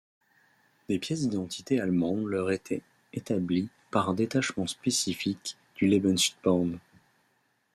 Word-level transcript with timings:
Des 0.89 0.97
pièces 0.97 1.29
d’identité 1.29 1.79
allemandes 1.79 2.25
leur 2.25 2.49
étaient 2.49 2.81
établies 3.13 3.69
par 3.91 4.09
un 4.09 4.15
détachement 4.15 4.65
spécifique 4.65 5.57
du 5.75 5.85
Lebensborn. 5.87 6.79